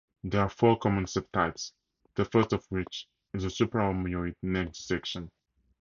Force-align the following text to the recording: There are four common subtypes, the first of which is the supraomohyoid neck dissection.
There 0.23 0.41
are 0.41 0.49
four 0.49 0.79
common 0.79 1.05
subtypes, 1.05 1.73
the 2.15 2.25
first 2.25 2.53
of 2.53 2.65
which 2.69 3.07
is 3.35 3.43
the 3.43 3.49
supraomohyoid 3.49 4.33
neck 4.41 4.69
dissection. 4.69 5.29